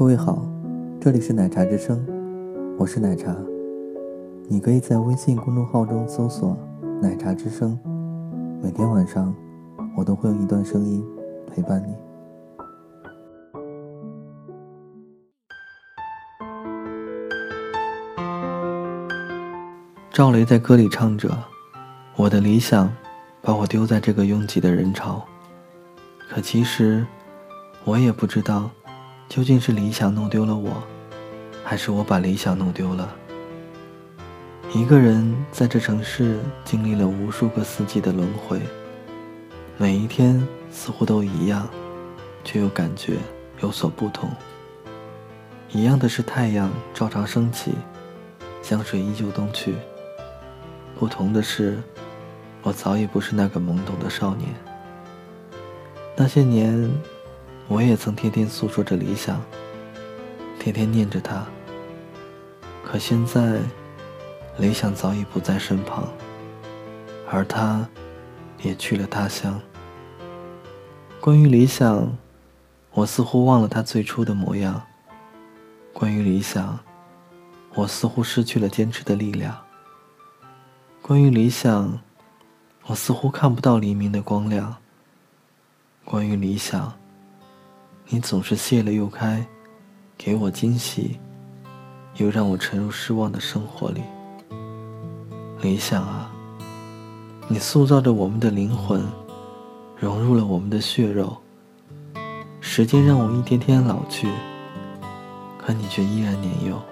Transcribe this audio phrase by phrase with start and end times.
[0.00, 0.42] 各位好，
[0.98, 2.02] 这里是奶茶之声，
[2.78, 3.36] 我是奶茶。
[4.48, 6.56] 你可以在微信公众号中搜索
[7.02, 7.78] “奶茶之声”，
[8.64, 9.34] 每天晚上
[9.94, 11.04] 我都会用一段声音
[11.46, 11.94] 陪伴你。
[20.10, 21.28] 赵雷在歌里唱着
[22.16, 22.90] ：“我的理想
[23.42, 25.22] 把我丢在这个拥挤的人潮。”
[26.32, 27.06] 可其实，
[27.84, 28.70] 我也不知道，
[29.30, 30.82] 究竟是理想弄丢了我，
[31.62, 33.14] 还是我把理想弄丢了。
[34.74, 38.60] 一个人在这城市经历了无数个四季的轮回，
[39.76, 41.68] 每一天似乎都一样，
[42.42, 43.18] 却又感觉
[43.62, 44.28] 有所不同。
[45.70, 47.74] 一样的是太阳照常升起，
[48.62, 49.74] 香水依旧东去；
[50.98, 51.80] 不同的是，
[52.64, 54.48] 我早已不是那个懵懂的少年。
[56.16, 56.90] 那些年，
[57.70, 59.40] 我也曾天天诉说着理想，
[60.58, 61.46] 天天念着他。
[62.84, 63.62] 可现在。
[64.58, 66.06] 理想早已不在身旁，
[67.30, 67.88] 而他，
[68.60, 69.58] 也去了他乡。
[71.18, 72.14] 关于理想，
[72.90, 74.82] 我似乎忘了他最初的模样。
[75.94, 76.78] 关于理想，
[77.74, 79.56] 我似乎失去了坚持的力量。
[81.00, 82.00] 关于理想，
[82.84, 84.76] 我似乎看不到黎明的光亮。
[86.04, 86.92] 关于理想，
[88.12, 89.46] 你总是谢了又开，
[90.18, 91.20] 给我惊喜，
[92.16, 94.02] 又让我沉入失望的生活里。
[95.62, 96.28] 理想啊，
[97.46, 99.00] 你塑造着我们的灵魂，
[99.96, 101.36] 融入了我们的血肉。
[102.60, 104.28] 时间让我一天天老去，
[105.56, 106.82] 可你却依然年幼。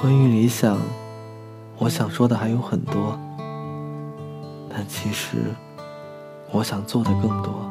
[0.00, 0.76] 关于理想，
[1.78, 3.16] 我想说的还有很多，
[4.68, 5.36] 但其实
[6.50, 7.70] 我想做的更多。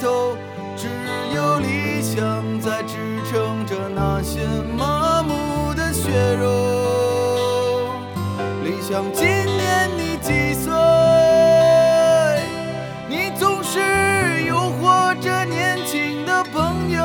[0.00, 0.36] 头
[0.76, 0.88] 只
[1.34, 2.96] 有理想在支
[3.30, 4.40] 撑着那些
[4.78, 7.90] 麻木的血肉。
[8.64, 10.72] 理想，今年你几岁？
[13.08, 13.78] 你总是
[14.46, 17.02] 诱惑着年轻的朋友，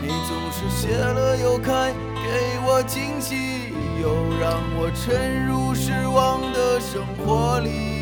[0.00, 4.08] 你总是谢了又开，给我惊喜，又
[4.40, 8.01] 让我沉入失望的生活里。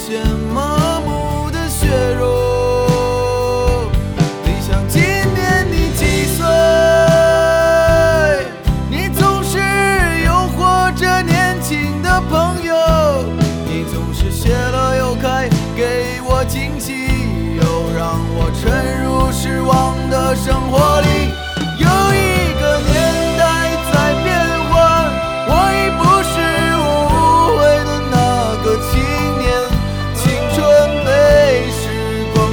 [0.00, 0.18] 什
[0.54, 0.79] 么？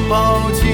[0.09, 0.66] 抱紧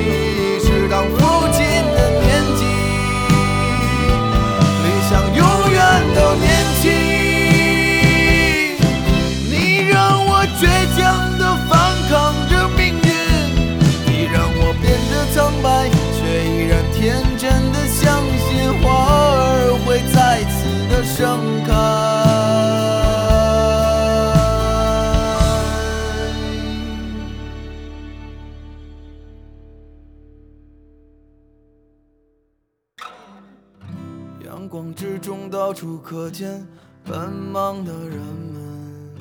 [35.23, 36.67] 中到处可见
[37.05, 39.15] 奔忙的人们，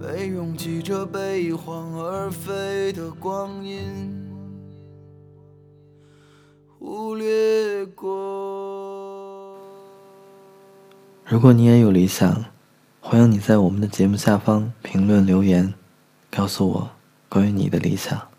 [0.00, 4.28] 被拥挤着被晃而飞的光阴
[6.80, 9.56] 忽略过。
[11.24, 12.44] 如果你也有理想，
[13.00, 15.72] 欢迎你在我们的节目下方评论留言，
[16.28, 16.90] 告诉我
[17.28, 18.31] 关于你的理想。